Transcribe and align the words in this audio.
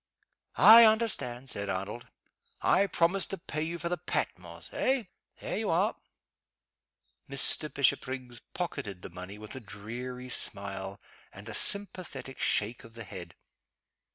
"I 0.57 0.83
understand!" 0.83 1.51
said 1.51 1.69
Arnold. 1.69 2.07
"I 2.59 2.87
promised 2.87 3.29
to 3.29 3.37
pay 3.37 3.61
you 3.61 3.77
for 3.77 3.87
the 3.87 3.99
Patmos 3.99 4.71
eh? 4.73 5.03
There 5.39 5.57
you 5.59 5.69
are!" 5.69 5.95
Mr. 7.29 7.71
Bishopriggs 7.71 8.41
pocketed 8.55 9.03
the 9.03 9.11
money 9.11 9.37
with 9.37 9.53
a 9.53 9.59
dreary 9.59 10.29
smile 10.29 10.99
and 11.31 11.47
a 11.47 11.53
sympathetic 11.53 12.39
shake 12.39 12.83
of 12.83 12.95
the 12.95 13.03
head. 13.03 13.35